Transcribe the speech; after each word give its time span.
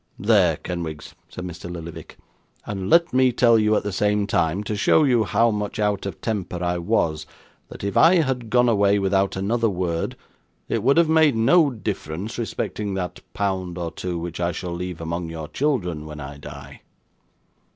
'There, 0.17 0.57
Kenwigs,' 0.57 1.13
said 1.29 1.45
Mr. 1.45 1.69
Lillyvick; 1.71 2.17
'and 2.65 2.89
let 2.89 3.13
me 3.13 3.31
tell 3.31 3.59
you, 3.59 3.75
at 3.75 3.83
the 3.83 3.91
same 3.91 4.25
time, 4.25 4.63
to 4.63 4.75
show 4.75 5.03
you 5.03 5.23
how 5.25 5.51
much 5.51 5.77
out 5.77 6.07
of 6.07 6.19
temper 6.21 6.63
I 6.63 6.79
was, 6.79 7.27
that 7.69 7.83
if 7.83 7.95
I 7.95 8.15
had 8.15 8.49
gone 8.49 8.67
away 8.67 8.97
without 8.97 9.35
another 9.35 9.69
word, 9.69 10.15
it 10.67 10.81
would 10.81 10.97
have 10.97 11.07
made 11.07 11.35
no 11.35 11.69
difference 11.69 12.39
respecting 12.39 12.95
that 12.95 13.19
pound 13.35 13.77
or 13.77 13.91
two 13.91 14.17
which 14.17 14.39
I 14.39 14.51
shall 14.51 14.73
leave 14.73 15.01
among 15.01 15.29
your 15.29 15.47
children 15.49 16.07
when 16.07 16.19
I 16.19 16.39
die. 16.39 16.81